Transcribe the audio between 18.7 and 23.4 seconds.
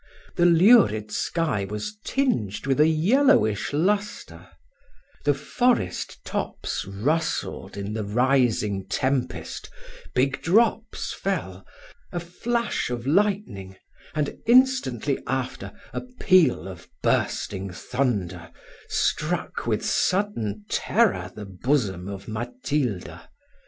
struck with sudden terror the bosom of Matilda.